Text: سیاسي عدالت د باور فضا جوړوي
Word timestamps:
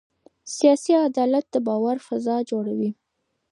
سیاسي 0.55 0.93
عدالت 1.07 1.45
د 1.51 1.55
باور 1.67 1.97
فضا 2.07 2.37
جوړوي 2.49 2.91